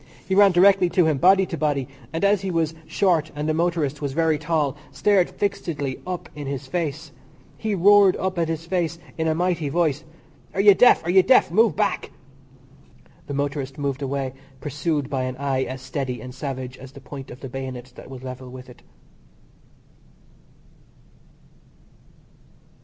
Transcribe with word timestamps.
He 0.27 0.33
ran 0.33 0.51
directly 0.51 0.89
to 0.89 1.05
him, 1.05 1.19
body 1.19 1.45
to 1.45 1.55
body, 1.59 1.87
and, 2.11 2.23
as 2.25 2.41
he 2.41 2.49
was 2.49 2.73
short 2.87 3.31
and 3.35 3.47
the 3.47 3.53
motorist 3.53 4.01
was 4.01 4.13
very 4.13 4.39
tall, 4.39 4.75
stared 4.91 5.29
fixedly 5.29 6.01
up 6.07 6.27
in 6.33 6.47
his 6.47 6.65
face. 6.65 7.11
He 7.55 7.75
roared 7.75 8.15
up 8.17 8.39
at 8.39 8.47
his 8.49 8.65
face 8.65 8.97
in 9.15 9.27
a 9.27 9.35
mighty 9.35 9.69
voice. 9.69 10.03
"Are 10.55 10.59
you 10.59 10.73
deaf? 10.73 11.03
Are 11.05 11.11
you 11.11 11.21
deaf? 11.21 11.51
Move 11.51 11.75
back!" 11.75 12.09
The 13.27 13.35
motorist 13.35 13.77
moved 13.77 14.01
away, 14.01 14.33
pursued 14.59 15.07
by 15.07 15.21
an 15.25 15.37
eye 15.37 15.65
as 15.65 15.83
steady 15.83 16.19
and 16.19 16.33
savage 16.33 16.79
as 16.79 16.93
the 16.93 16.99
point 16.99 17.29
of 17.29 17.41
the 17.41 17.47
bayonet 17.49 17.93
that 17.95 18.09
was 18.09 18.23
level 18.23 18.49
with 18.49 18.69
it. 18.71 18.81